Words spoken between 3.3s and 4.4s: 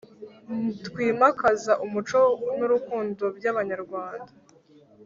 byabanyarwanda’’